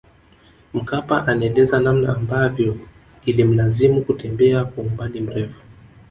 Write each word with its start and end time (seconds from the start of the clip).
Mkapa 0.73 1.27
anaeleza 1.27 1.79
namna 1.79 2.15
ambavyo 2.15 2.77
ilimlazimu 3.25 4.01
kutembea 4.01 4.65
kwa 4.65 4.83
umbali 4.83 5.21
mrefu 5.21 5.61